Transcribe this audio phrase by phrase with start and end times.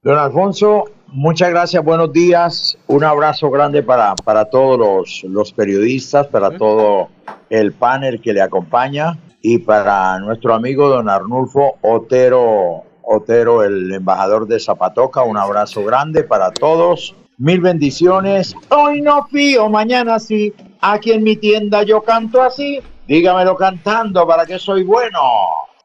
[0.00, 2.78] Don Alfonso, muchas gracias, buenos días.
[2.86, 7.08] Un abrazo grande para, para todos los, los periodistas, para todo
[7.50, 14.46] el panel que le acompaña y para nuestro amigo don Arnulfo Otero, Otero, el embajador
[14.46, 15.24] de Zapatoca.
[15.24, 17.16] Un abrazo grande para todos.
[17.36, 18.54] Mil bendiciones.
[18.68, 20.54] Hoy no fío, mañana sí.
[20.80, 22.78] Aquí en mi tienda yo canto así.
[23.08, 25.18] Dígamelo cantando para que soy bueno.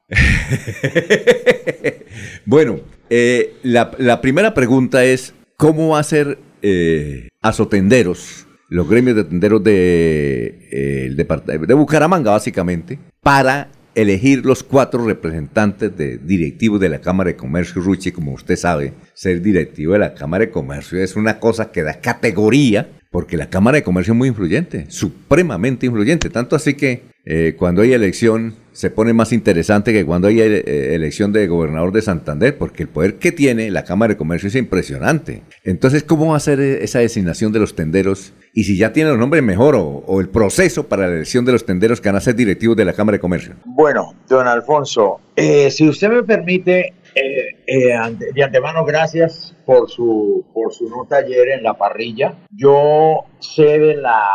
[2.46, 2.76] bueno,
[3.16, 9.64] eh, la, primera pregunta es, ¿cómo va a ser eh, Azotenderos, los gremios de tenderos
[9.64, 17.28] de, eh, de Bucaramanga, básicamente, para elegir los cuatro representantes de directivos de la Cámara
[17.30, 17.84] de Comercio.
[17.84, 21.84] Ruchi, como usted sabe, ser directivo de la Cámara de Comercio es una cosa que
[21.84, 27.04] da categoría, porque la Cámara de Comercio es muy influyente, supremamente influyente, tanto así que
[27.26, 31.92] eh, cuando hay elección se pone más interesante que cuando hay eh, elección de gobernador
[31.92, 35.44] de Santander, porque el poder que tiene la Cámara de Comercio es impresionante.
[35.64, 38.34] Entonces, ¿cómo va a ser esa designación de los tenderos?
[38.54, 41.66] Y si ya tiene los nombres mejor o, el proceso para la elección de los
[41.66, 43.56] tenderos que van a ser directivos de la Cámara de Comercio.
[43.66, 47.96] Bueno, don Alfonso, eh, si usted me permite, eh, eh,
[48.34, 52.36] de antemano, gracias por su, por su nota ayer en la parrilla.
[52.52, 54.28] Yo sé de la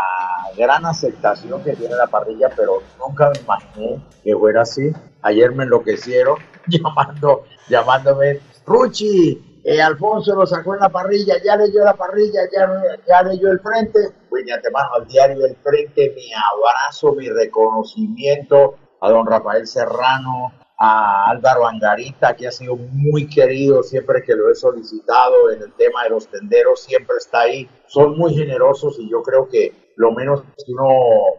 [0.56, 4.92] gran aceptación que tiene la parrilla, pero nunca me imaginé que fuera así.
[5.22, 11.84] Ayer me enloquecieron llamando, llamándome, Ruchi, eh, Alfonso lo sacó en la parrilla, ya leyó
[11.84, 12.68] la parrilla, ya,
[13.06, 13.98] ya leyó el frente.
[14.28, 20.52] Pues de antemano al diario El Frente, mi abrazo, mi reconocimiento a don Rafael Serrano,
[20.78, 25.72] a Álvaro Angarita, que ha sido muy querido siempre que lo he solicitado en el
[25.72, 27.68] tema de los tenderos, siempre está ahí.
[27.88, 30.88] Son muy generosos y yo creo que lo menos que uno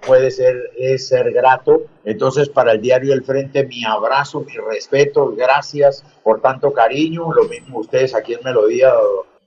[0.06, 1.84] puede ser es ser grato.
[2.04, 7.32] Entonces, para el diario El Frente, mi abrazo, mi respeto, gracias por tanto cariño.
[7.32, 8.92] Lo mismo ustedes aquí en Melodía,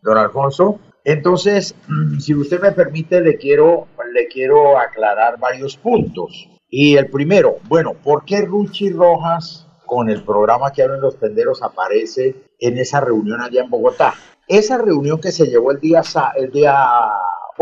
[0.00, 0.80] don Alfonso.
[1.04, 6.48] Entonces, mm, si usted me permite, le quiero, le quiero aclarar varios puntos.
[6.70, 11.62] Y el primero, bueno, ¿por qué Ruchi Rojas con el programa que hablan los tenderos
[11.62, 14.14] aparece en esa reunión allá en Bogotá.
[14.48, 16.02] Esa reunión que se llevó el día,
[16.36, 16.74] el día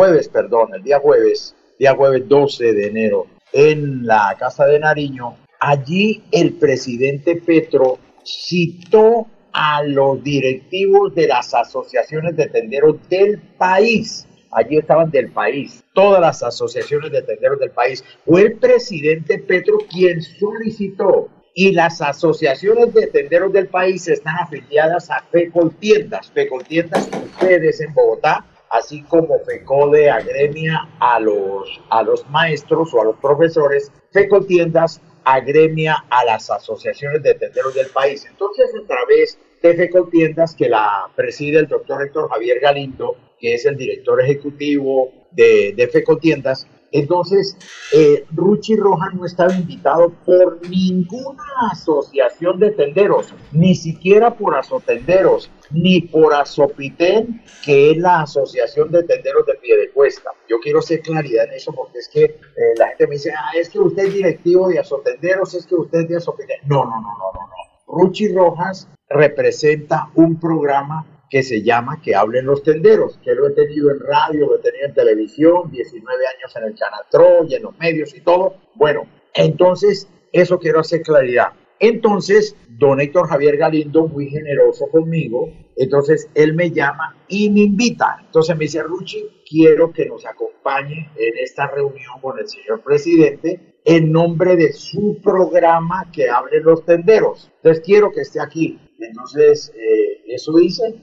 [0.01, 5.37] jueves, perdón, el día jueves, día jueves 12 de enero, en la Casa de Nariño,
[5.61, 14.27] allí el presidente Petro citó a los directivos de las asociaciones de tenderos del país.
[14.53, 18.03] Allí estaban del país, todas las asociaciones de tenderos del país.
[18.25, 25.11] Fue el presidente Petro quien solicitó y las asociaciones de tenderos del país están afiliadas
[25.11, 26.31] a FECOLTIENDAS.
[26.31, 33.05] FECOLTIENDAS ustedes en Bogotá, así como FECODE agremia a los, a los maestros o a
[33.05, 38.27] los profesores, FECOLTIENDAS agremia a las asociaciones de tenderos del país.
[38.29, 43.67] Entonces, a través de FECOLTIENDAS, que la preside el doctor Héctor Javier Galindo, que es
[43.67, 47.57] el director ejecutivo de, de FECOLTIENDAS, entonces,
[47.93, 55.51] eh, Ruchi Roja no estaba invitado por ninguna asociación de tenderos, ni siquiera por Azotenderos,
[55.71, 60.31] ni por Azopitén, que es la asociación de tenderos de Piedecuesta.
[60.49, 62.39] Yo quiero hacer claridad en eso porque es que eh,
[62.77, 66.01] la gente me dice, ah, es que usted es directivo de Azotenderos, es que usted
[66.01, 66.61] es de Azopitén.
[66.65, 67.61] No, no, no, no, no, no.
[67.87, 73.53] Ruchi Rojas representa un programa que se llama Que hablen los tenderos, que lo he
[73.53, 77.63] tenido en radio, lo he tenido en televisión, 19 años en el Canal Troy, en
[77.63, 78.57] los medios y todo.
[78.75, 81.53] Bueno, entonces, eso quiero hacer claridad.
[81.79, 88.19] Entonces, don Héctor Javier Galindo, muy generoso conmigo, entonces él me llama y me invita.
[88.27, 93.81] Entonces me dice, Ruchi, quiero que nos acompañe en esta reunión con el señor presidente
[93.85, 97.51] en nombre de su programa que hablen los tenderos.
[97.57, 98.79] Entonces quiero que esté aquí.
[99.01, 100.95] Entonces, eh, eso hice.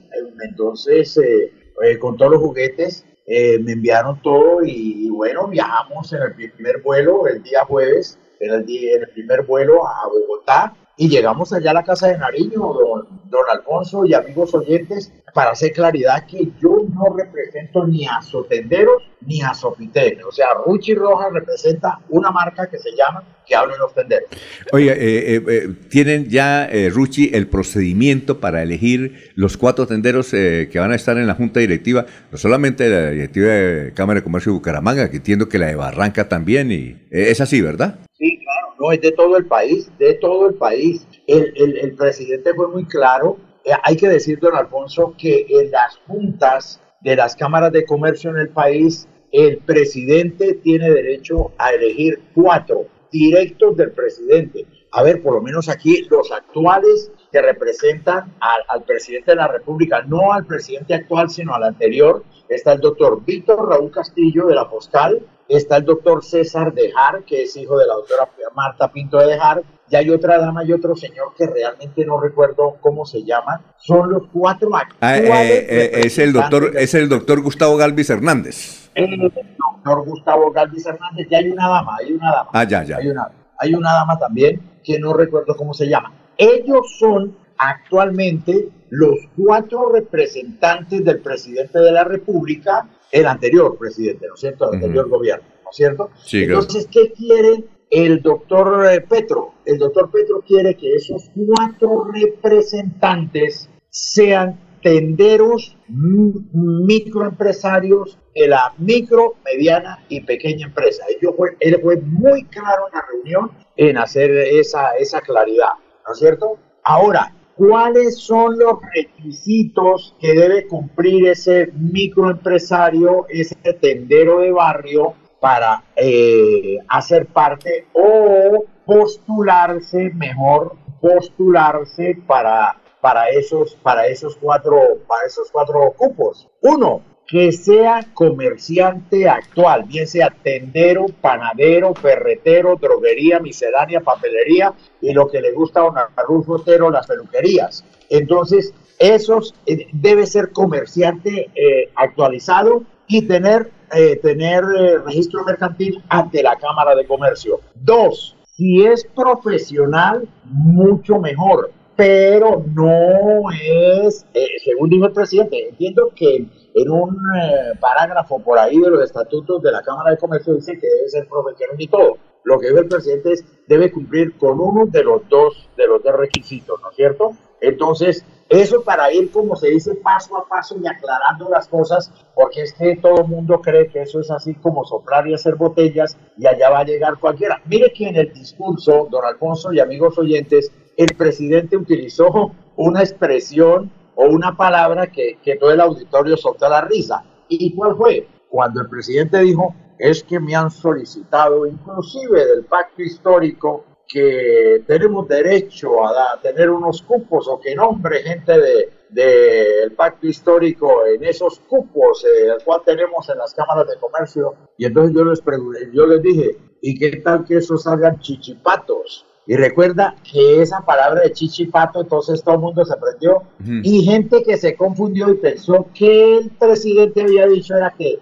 [0.42, 6.52] Entonces, eh, eh, con todos los juguetes, me enviaron todo y, bueno, viajamos en el
[6.52, 11.52] primer vuelo el día jueves, en el, en el primer vuelo a Bogotá y llegamos
[11.52, 16.26] allá a la casa de Nariño, don, don Alfonso y amigos oyentes, para hacer claridad
[16.26, 20.22] que yo no represento ni a Sotenderos ni a Sofitel.
[20.24, 24.28] O sea, Ruchi Rojas representa una marca que se llama Que hablen los tenderos.
[24.72, 30.78] Oye, eh, eh, eh, ¿tienen ya, Ruchi, el procedimiento para elegir los cuatro tenderos que
[30.78, 32.06] van a estar en la junta directiva?
[32.30, 35.76] No solamente la directiva de Cámara de Comercio de Bucaramanga, que entiendo que la de
[35.76, 37.98] Barranca también, y es así, ¿verdad?
[38.18, 41.06] Sí, claro, no, es de todo el país, de todo el país.
[41.28, 43.36] El, el, presidente fue muy claro
[43.68, 48.30] eh, hay que decir, don Alfonso, que en las juntas de las cámaras de comercio
[48.30, 54.66] en el país, el presidente tiene derecho a elegir cuatro directos del presidente.
[54.90, 59.48] a ver, por lo menos aquí los actuales que representan al, al presidente de la
[59.48, 64.54] República, no al presidente actual, sino al anterior, está el doctor Víctor Raúl Castillo de
[64.54, 69.18] la Postal, está el doctor César Dejar, que es hijo de la doctora Marta Pinto
[69.18, 73.22] de Dejar, y hay otra dama y otro señor que realmente no recuerdo cómo se
[73.24, 73.60] llaman.
[73.78, 75.30] Son los cuatro ah, actuales.
[75.32, 78.90] Ah, eh, es el doctor, es el doctor Gustavo Galvis Hernández.
[78.94, 82.50] El doctor Gustavo Galvis Hernández, y hay una dama, hay una dama.
[82.52, 82.96] Ah, ya, ya.
[82.96, 86.12] Hay una, hay una dama también que no recuerdo cómo se llama.
[86.36, 94.34] Ellos son actualmente los cuatro representantes del presidente de la República, el anterior presidente, ¿no
[94.34, 94.68] es cierto?
[94.68, 96.10] El anterior gobierno, ¿no es cierto?
[96.22, 99.54] Sí, Entonces, ¿qué quiere el doctor eh, Petro?
[99.64, 110.04] El doctor Petro quiere que esos cuatro representantes sean tenderos, microempresarios de la micro, mediana
[110.08, 111.04] y pequeña empresa.
[111.08, 115.72] Él fue, él fue muy claro en la reunión en hacer esa, esa claridad,
[116.06, 116.58] ¿no es cierto?
[116.84, 125.84] Ahora, ¿cuáles son los requisitos que debe cumplir ese microempresario, ese tendero de barrio para
[125.96, 135.50] eh, hacer parte o postularse, mejor postularse para, para, esos, para, esos cuatro, para esos
[135.50, 136.48] cuatro cupos?
[136.62, 145.28] Uno, que sea comerciante actual, bien sea tendero, panadero, ferretero, droguería, miscelánea, papelería y lo
[145.28, 147.84] que le gusta a Otero, las peluquerías.
[148.08, 154.64] Entonces, esos eh, debe ser comerciante eh, actualizado y tener, eh, tener
[155.04, 157.60] registro mercantil ante la Cámara de Comercio.
[157.74, 164.24] Dos, si es profesional, mucho mejor, pero no es,
[164.64, 169.62] según dijo el presidente, entiendo que en un eh, parágrafo por ahí de los estatutos
[169.62, 172.18] de la Cámara de Comercio dice que debe ser profesional y todo.
[172.44, 176.02] Lo que dice el presidente es debe cumplir con uno de los dos de los
[176.02, 177.32] dos requisitos, ¿no es cierto?
[177.60, 182.62] Entonces, eso para ir, como se dice, paso a paso y aclarando las cosas, porque
[182.62, 186.16] es que todo el mundo cree que eso es así como soplar y hacer botellas
[186.38, 187.60] y allá va a llegar cualquiera.
[187.66, 193.92] Mire que en el discurso, don Alfonso y amigos oyentes, el presidente utilizó una expresión
[194.14, 197.22] o una palabra que, que todo el auditorio soltó la risa.
[197.48, 198.26] ¿Y cuál fue?
[198.48, 205.28] Cuando el presidente dijo, es que me han solicitado, inclusive del pacto histórico, que tenemos
[205.28, 211.60] derecho a, tener unos cupos o que nombre gente del de, pacto histórico en esos
[211.60, 214.54] cupos, eh, el cual tenemos en las cámaras de comercio.
[214.78, 219.26] Y entonces yo les, pregunté, yo les dije, ¿y qué tal que esos salgan chichipatos?
[219.46, 223.44] Y recuerda que esa palabra de chichipato, entonces todo el mundo se prendió.
[223.82, 228.18] Y gente que se confundió y pensó que el presidente había dicho era que,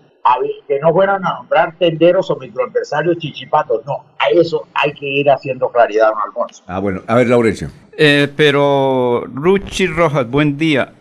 [0.67, 3.85] que no fueran a nombrar tenderos o microempresarios chichipatos.
[3.87, 6.63] No, a eso hay que ir haciendo claridad, don Alfonso.
[6.67, 7.03] Ah, bueno.
[7.07, 7.71] A ver, Laurencio.
[7.97, 10.93] Eh, pero, Ruchi Rojas, buen día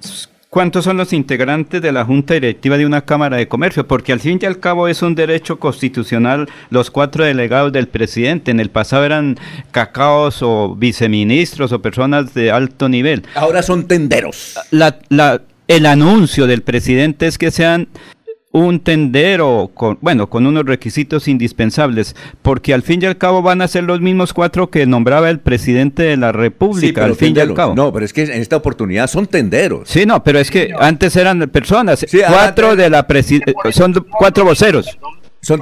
[0.56, 4.22] cuántos son los integrantes de la Junta Directiva de una Cámara de Comercio, porque al
[4.22, 8.51] fin y al cabo es un derecho constitucional los cuatro delegados del presidente.
[8.51, 9.38] En el pasado eran
[9.71, 13.24] cacaos o viceministros o personas de alto nivel.
[13.36, 14.57] Ahora son tenderos.
[15.68, 17.89] el anuncio del presidente es que sean
[18.56, 23.62] un tendero, con, bueno, con unos requisitos indispensables, porque al fin y al cabo van
[23.62, 27.40] a ser los mismos cuatro que nombraba el presidente de la República, al fin y
[27.42, 27.75] al cabo.
[27.75, 29.90] No, pero es que en esta oportunidad son tenderos.
[29.90, 34.97] Sí, no, pero es que antes eran personas, cuatro de la presidencia, son cuatro voceros.
[35.42, 35.59] Son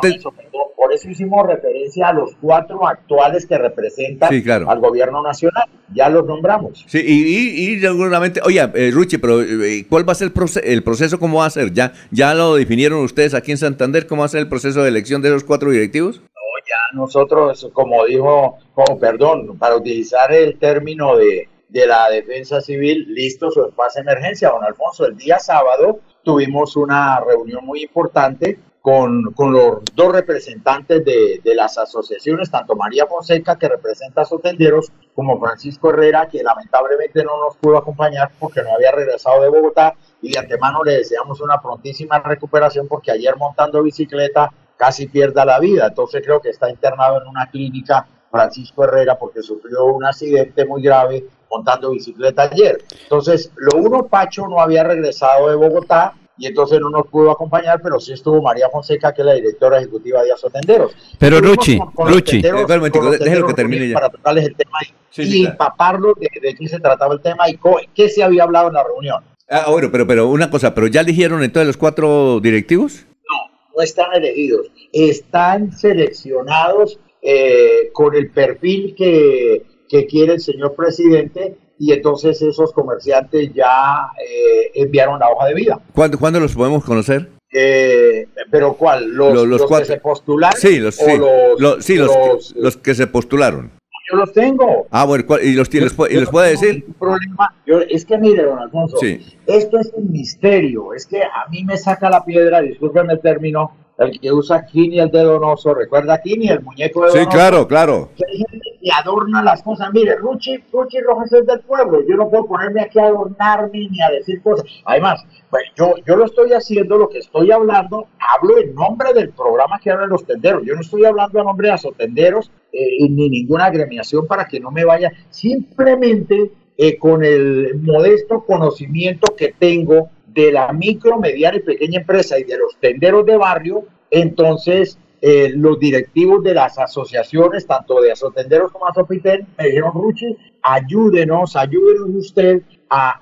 [0.93, 4.31] por eso hicimos referencia a los cuatro actuales que representan
[4.67, 5.63] al gobierno nacional.
[5.93, 6.85] Ya los nombramos.
[6.87, 10.31] Sí, y, y, seguramente, oye, eh, Ruchi, pero eh, ¿cuál va a ser
[10.63, 11.19] el, proceso?
[11.19, 11.71] ¿Cómo va a ser?
[11.73, 14.07] ¿Ya, ¿Ya lo definieron ustedes aquí en Santander?
[14.07, 16.21] ¿Cómo va a ser el proceso de elección de esos cuatro directivos?
[16.21, 22.61] No, ya nosotros, como dijo, como, perdón, para utilizar el término de, de la defensa
[22.61, 25.05] civil, listo su espacio de emergencia, don Alfonso.
[25.05, 31.55] El día sábado tuvimos una reunión muy importante con, con, los dos representantes de, de,
[31.55, 37.39] las asociaciones, tanto María Fonseca, que representa a Sotenderos, como Francisco Herrera, que lamentablemente no
[37.39, 39.95] nos pudo acompañar porque no había regresado de Bogotá.
[40.21, 45.59] Y de antemano le deseamos una prontísima recuperación porque ayer montando bicicleta casi pierda la
[45.59, 45.87] vida.
[45.87, 50.81] Entonces creo que está internado en una clínica Francisco Herrera porque sufrió un accidente muy
[50.81, 52.83] grave montando bicicleta ayer.
[53.03, 57.79] Entonces, lo uno, Pacho no había regresado de Bogotá y entonces no nos pudo acompañar,
[57.81, 60.93] pero sí estuvo María Fonseca, que es la directora ejecutiva de Asotenderos.
[61.19, 63.95] Pero Ruchi, Ruchi, déjelo que termine ya.
[63.95, 64.77] Para tocarles el tema
[65.15, 67.59] y, empaparlo de, de, qué se trataba el tema y
[67.93, 69.23] qué se había hablado en la reunión.
[69.49, 73.05] Ah, bueno, pero, pero una cosa, ¿pero ya eligieron entonces los cuatro directivos?
[73.29, 79.63] No, no están elegidos, están seleccionados eh, con el perfil que
[79.93, 85.53] que quiere el señor presidente y entonces esos comerciantes ya eh, enviaron la hoja de
[85.53, 85.79] vida.
[85.93, 87.29] ¿Cuándo, ¿Cuándo, los podemos conocer?
[87.51, 89.09] Eh, ¿Pero cuál?
[89.09, 90.59] ¿Los, los, que se postularon?
[90.59, 91.17] Sí, los, sí,
[91.59, 93.71] los, sí, los, los, que se postularon.
[94.09, 94.87] Yo los tengo.
[94.91, 96.85] Ah, bueno, ¿y los, les, y les puede decir?
[96.97, 97.53] Problema.
[97.65, 98.97] Yo, es que mire, don Alfonso,
[99.45, 100.93] esto es un misterio.
[100.93, 104.99] Es que a mí me saca la piedra, discúlpeme el término, el que usa Kini
[104.99, 108.09] el dedo donoso, ¿recuerda Kini, el muñeco de Sí, claro, claro.
[108.15, 109.89] Que hay gente que adorna las cosas.
[109.93, 112.01] Mire, Ruchi, Ruchi Rojas es del pueblo.
[112.07, 114.65] Yo no puedo ponerme aquí a adornarme ni a decir cosas.
[114.83, 119.29] Además, pues yo, yo lo estoy haciendo, lo que estoy hablando, hablo en nombre del
[119.29, 120.63] programa que hablan los tenderos.
[120.65, 124.59] Yo no estoy hablando a nombre de los tenderos eh, ni ninguna agremiación para que
[124.59, 125.13] no me vaya.
[125.29, 132.37] Simplemente eh, con el modesto conocimiento que tengo de la micro, mediana y pequeña empresa
[132.37, 138.11] y de los tenderos de barrio, entonces eh, los directivos de las asociaciones, tanto de
[138.11, 143.21] Asotenderos como Asopiten, me dijeron, Ruchi, ayúdenos, ayúdenos usted a,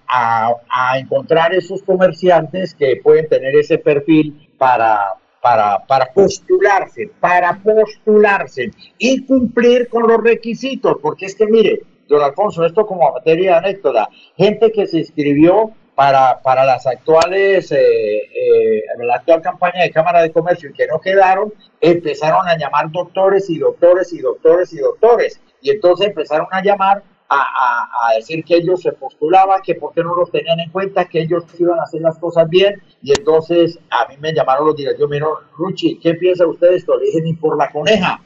[0.67, 8.72] a, encontrar esos comerciantes que pueden tener ese perfil para, para, para, postularse, para postularse
[8.98, 13.58] y cumplir con los requisitos, porque es que mire, don Alfonso, esto como materia de
[13.58, 19.91] anécdota, gente que se inscribió para, para las actuales, eh, eh, la actual campaña de
[19.91, 24.74] Cámara de Comercio y que no quedaron, empezaron a llamar doctores y doctores y doctores
[24.74, 25.39] y doctores.
[25.62, 30.01] Y entonces empezaron a llamar a, a, decir que ellos se postulaban, que por qué
[30.01, 32.81] no los tenían en cuenta, que ellos iban a hacer las cosas bien.
[33.03, 36.75] Y entonces a mí me llamaron los directivos, me dijeron, Ruchi, ¿qué piensa usted de
[36.77, 36.98] esto?
[36.98, 38.20] Le dije, ni por la coneja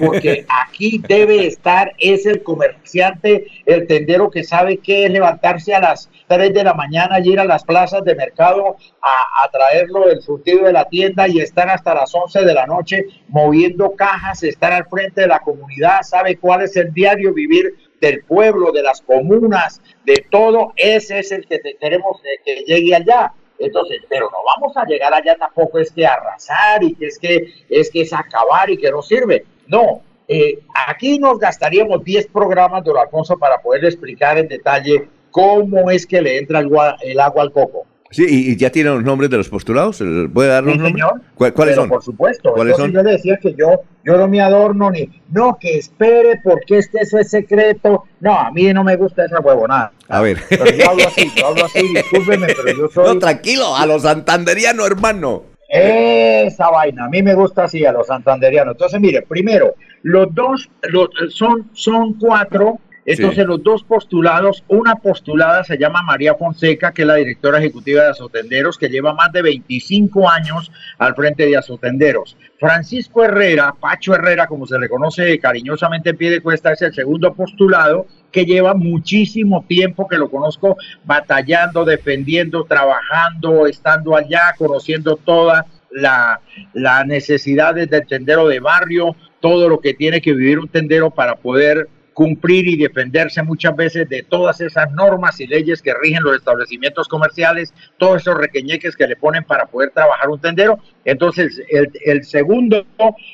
[0.00, 5.80] porque aquí debe estar es el comerciante, el tendero que sabe que es levantarse a
[5.80, 10.08] las 3 de la mañana y ir a las plazas de mercado a, a traerlo
[10.10, 14.42] el surtido de la tienda y estar hasta las 11 de la noche moviendo cajas,
[14.42, 18.82] estar al frente de la comunidad, sabe cuál es el diario vivir del pueblo, de
[18.82, 23.32] las comunas, de todo, ese es el que queremos que llegue allá.
[23.58, 27.48] Entonces, pero no vamos a llegar allá tampoco es que arrasar y que es que
[27.68, 29.44] es que es acabar y que no sirve.
[29.66, 35.90] No, eh, aquí nos gastaríamos 10 programas, don Alfonso, para poder explicar en detalle cómo
[35.90, 36.70] es que le entra el,
[37.02, 37.86] el agua al coco.
[38.14, 40.00] Sí, y, ya tiene los nombres de los postulados.
[40.32, 41.04] ¿Puede dar los nombres?
[41.34, 41.88] ¿Cuáles son?
[41.88, 42.52] Por supuesto.
[42.52, 42.92] ¿Cuáles son?
[42.92, 45.10] Yo le decía que yo, yo no me adorno ni.
[45.32, 48.04] No, que espere porque este eso es secreto.
[48.20, 49.90] No, a mí no me gusta esa huevonada.
[50.08, 50.38] A ver.
[50.48, 53.14] Pero yo hablo así, yo hablo así, discúlpeme, pero yo soy.
[53.14, 55.53] No, tranquilo, a los santanderianos, hermano.
[55.76, 58.74] Esa vaina, a mí me gusta así a los santanderianos.
[58.74, 65.62] Entonces, mire, primero, los dos los, son, son cuatro entonces, los dos postulados, una postulada
[65.64, 69.42] se llama María Fonseca, que es la directora ejecutiva de Azotenderos, que lleva más de
[69.42, 72.36] 25 años al frente de Azotenderos.
[72.58, 76.94] Francisco Herrera, Pacho Herrera, como se le conoce cariñosamente en pie de cuesta, es el
[76.94, 85.16] segundo postulado, que lleva muchísimo tiempo, que lo conozco batallando, defendiendo, trabajando, estando allá, conociendo
[85.16, 86.40] todas las
[86.72, 91.36] la necesidades del tendero de barrio, todo lo que tiene que vivir un tendero para
[91.36, 96.36] poder cumplir y defenderse muchas veces de todas esas normas y leyes que rigen los
[96.36, 100.78] establecimientos comerciales, todos esos requeñeques que le ponen para poder trabajar un tendero.
[101.04, 102.86] Entonces, el, segundo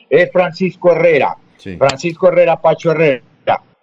[0.09, 1.37] es Francisco Herrera,
[1.79, 3.23] Francisco Herrera, Pacho Herrera.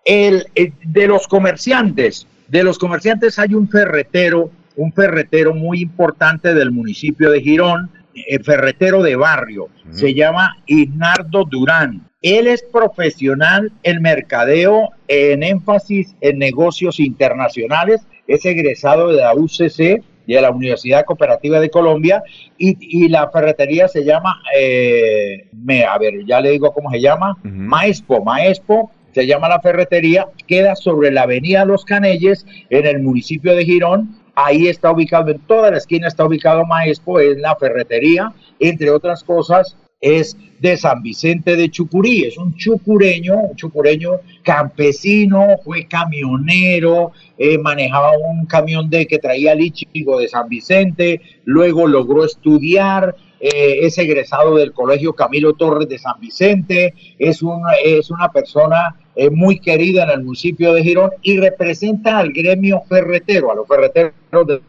[0.04, 6.72] El, de los comerciantes, de los comerciantes hay un ferretero, un ferretero muy importante del
[6.72, 7.92] municipio de Girón,
[8.28, 12.07] el ferretero de barrio, se llama Ignardo Durán.
[12.22, 20.04] Él es profesional en mercadeo en énfasis en negocios internacionales, es egresado de la UCC
[20.26, 22.24] y de la Universidad Cooperativa de Colombia
[22.58, 27.38] y, la ferretería se llama, eh, me, a ver, ya le digo cómo se llama,
[27.44, 33.56] Maespo, Maespo se llama la ferretería, queda sobre la avenida Los Canelles en el municipio
[33.56, 34.20] de Girón.
[34.36, 39.24] Ahí está ubicado, en toda la esquina está ubicado Maespo, es la ferretería, entre otras
[39.24, 47.12] cosas, es de San Vicente de Chucurí, es un chucureño, un chucureño campesino, fue camionero,
[47.38, 53.80] eh, manejaba un camión de que traía lichigo de San Vicente, luego logró estudiar, eh,
[53.82, 59.30] es egresado del Colegio Camilo Torres de San Vicente, es una, es una persona eh,
[59.30, 64.14] muy querida en el municipio de Girón y representa al gremio ferretero, a los ferreteros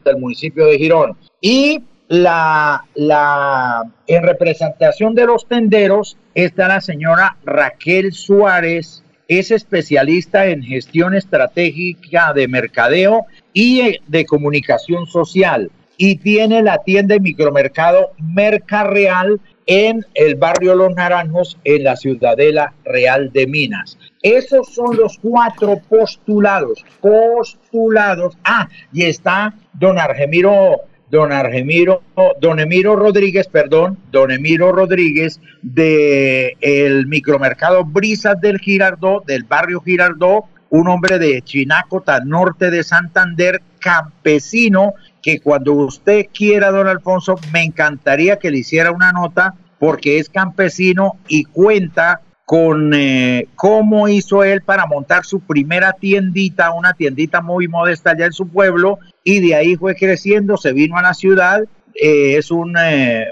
[0.05, 1.17] del municipio de Girón.
[1.41, 10.47] Y la, la, en representación de los tenderos está la señora Raquel Suárez, es especialista
[10.47, 18.12] en gestión estratégica de mercadeo y de comunicación social y tiene la tienda de micromercado
[18.19, 23.99] Merca Real en el barrio Los Naranjos en la Ciudadela Real de Minas.
[24.23, 28.38] Esos son los cuatro postulados, postulados.
[28.45, 32.03] Ah, y está don Argemiro, don Argemiro,
[32.41, 39.81] don Emiro Rodríguez, perdón, don Emiro Rodríguez de el micromercado Brisas del Girardó, del barrio
[39.81, 47.37] Girardó, un hombre de Chinacota, norte de Santander, campesino, que cuando usted quiera, don Alfonso,
[47.53, 54.09] me encantaría que le hiciera una nota porque es campesino y cuenta con eh, cómo
[54.09, 58.99] hizo él para montar su primera tiendita, una tiendita muy modesta allá en su pueblo,
[59.23, 61.64] y de ahí fue creciendo, se vino a la ciudad,
[61.95, 63.28] eh, es un eh,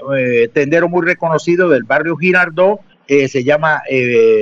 [0.53, 3.81] tendero muy reconocido del barrio Girardó, se llama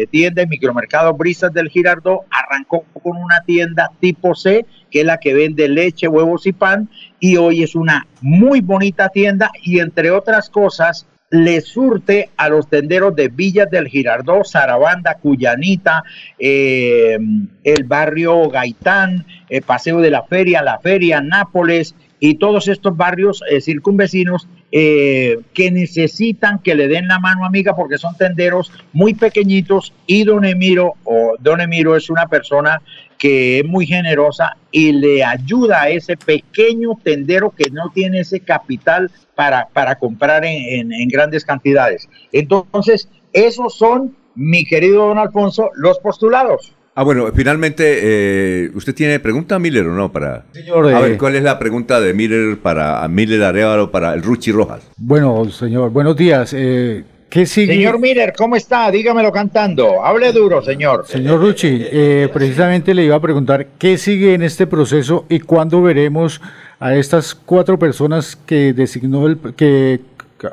[0.10, 5.20] tienda y micromercado Brisas del Girardó, arrancó con una tienda tipo C, que es la
[5.20, 6.90] que vende leche, huevos y pan,
[7.22, 11.06] y hoy es una muy bonita tienda y entre otras cosas,
[11.36, 16.04] le surte a los tenderos de Villas del Girardó, Sarabanda, Cuyanita,
[16.40, 17.18] eh,
[17.64, 23.44] el barrio Gaitán, el Paseo de la Feria, la Feria, Nápoles y todos estos barrios
[23.50, 29.14] eh, circunvecinos eh, que necesitan que le den la mano amiga porque son tenderos muy
[29.14, 32.82] pequeñitos y Don Emiro o Don Emiro es una persona
[33.18, 38.40] que es muy generosa y le ayuda a ese pequeño tendero que no tiene ese
[38.40, 42.10] capital para, para comprar en, grandes cantidades.
[42.32, 46.74] Entonces, esos son, mi querido don Alfonso, los postulados.
[46.98, 50.14] Ah, bueno, finalmente, eh, ¿usted tiene pregunta, Miller, o no?
[50.14, 54.14] Para, señor, a ver, eh, ¿cuál es la pregunta de Miller para Miller Arevalo, para
[54.14, 54.82] el Ruchi Rojas?
[54.96, 56.54] Bueno, señor, buenos días.
[56.58, 57.04] Eh,
[57.44, 58.90] Señor Miller, ¿cómo está?
[58.90, 60.06] Dígamelo cantando.
[60.06, 61.06] Hable duro, señor.
[61.06, 65.82] Señor Ruchi, eh, precisamente le iba a preguntar qué sigue en este proceso y cuándo
[65.82, 66.40] veremos
[66.80, 70.00] a estas cuatro personas que designó el que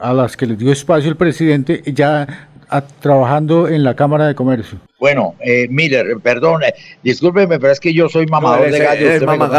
[0.01, 2.49] a las que les dio espacio el presidente ya
[3.01, 4.79] trabajando en la Cámara de Comercio.
[5.03, 9.11] Bueno, eh, Miller, perdón, eh, discúlpeme, pero es que yo soy mamador de gallo.
[9.11, 9.51] Estamos,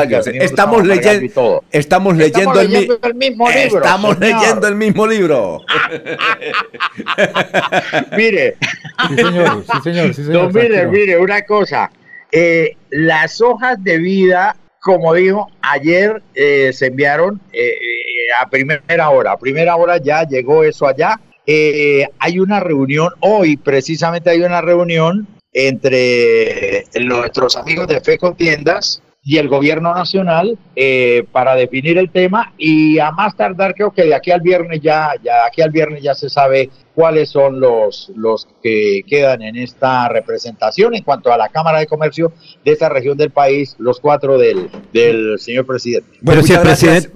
[0.88, 2.70] leyendo, estamos leyendo, el,
[3.14, 3.80] mismo libro.
[3.80, 5.60] Estamos leyendo el mismo libro.
[8.18, 8.56] mire,
[9.10, 10.54] sí, señor, sí, señor, sí, señor.
[10.54, 11.92] mire, mire, una cosa.
[12.32, 17.42] Eh, las hojas de vida, como dijo, ayer eh, se enviaron
[18.40, 19.34] a primera hora.
[19.34, 24.62] A primera hora ya llegó eso allá eh, hay una reunión, hoy precisamente hay una
[24.62, 32.10] reunión entre nuestros amigos de FE Tiendas y el gobierno nacional eh, para definir el
[32.10, 35.72] tema y a más tardar creo que de aquí al viernes ya, ya aquí al
[35.72, 41.32] viernes ya se sabe cuáles son los, los que quedan en esta representación en cuanto
[41.32, 42.34] a la Cámara de Comercio
[42.66, 46.18] de esta región del país, los cuatro del, del señor presidente.
[46.22, 47.10] Bueno, si el presidente,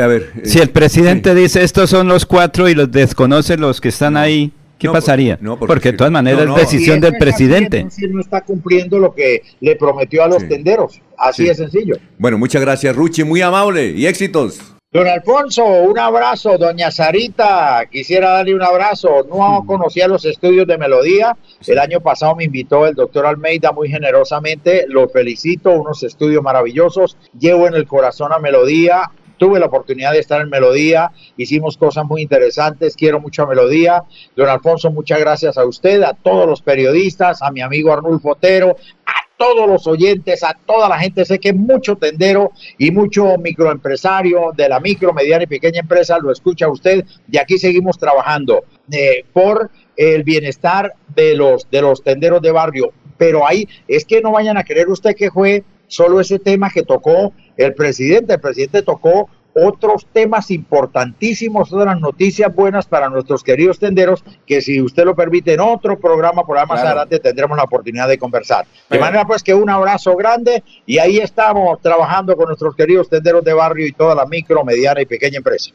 [0.00, 3.88] a ver, si el presidente dice estos son los cuatro y los desconoce los que
[3.88, 5.38] están ahí, ¿Qué pasaría?
[5.58, 7.86] porque, de todas maneras es decisión del presidente.
[8.08, 11.00] no está cumpliendo lo que le prometió a los tenderos.
[11.16, 11.96] Así de sencillo.
[12.18, 13.24] Bueno, muchas gracias, Ruchi.
[13.24, 14.60] Muy amable y éxitos.
[14.90, 16.56] Don Alfonso, un abrazo.
[16.56, 19.26] Doña Sarita, quisiera darle un abrazo.
[19.28, 19.66] No mm.
[19.66, 21.36] conocía los estudios de melodía.
[21.66, 24.86] El año pasado me invitó el doctor Almeida muy generosamente.
[24.88, 27.18] Lo felicito, unos estudios maravillosos.
[27.38, 32.04] Llevo en el corazón a melodía tuve la oportunidad de estar en Melodía, hicimos cosas
[32.04, 34.02] muy interesantes, quiero mucho a Melodía.
[34.36, 38.76] Don Alfonso, muchas gracias a usted, a todos los periodistas, a mi amigo Arnulfo Otero,
[39.06, 41.24] a todos los oyentes, a toda la gente.
[41.24, 46.30] Sé que mucho tendero y mucho microempresario de la micro, mediana y pequeña empresa lo
[46.30, 52.42] escucha usted y aquí seguimos trabajando eh, por el bienestar de los, de los tenderos
[52.42, 52.92] de barrio.
[53.16, 56.82] Pero ahí es que no vayan a creer usted que fue solo ese tema que
[56.82, 58.34] tocó el presidente.
[58.34, 64.80] El presidente tocó otros temas importantísimos, otras noticias buenas para nuestros queridos tenderos, que si
[64.80, 68.66] usted lo permite en otro programa, por ahí más adelante tendremos la oportunidad de conversar.
[68.88, 73.44] De manera pues que un abrazo grande y ahí estamos trabajando con nuestros queridos tenderos
[73.44, 75.72] de barrio y toda la micro, mediana y pequeña empresa.